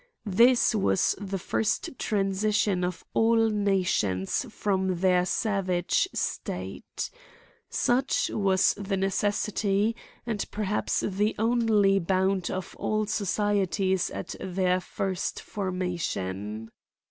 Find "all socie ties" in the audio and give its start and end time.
12.79-14.09